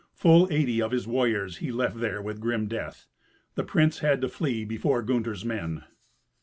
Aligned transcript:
Full 0.15 0.51
eighty 0.51 0.81
of 0.81 0.89
his 0.89 1.05
warriors 1.05 1.57
he 1.57 1.71
left 1.71 1.99
there 1.99 2.23
with 2.23 2.39
grim 2.39 2.65
death; 2.65 3.05
the 3.53 3.63
prince 3.63 3.99
had 3.99 4.19
to 4.21 4.29
flee 4.29 4.65
before 4.65 5.03
Gunther's 5.03 5.45
men. 5.45 5.83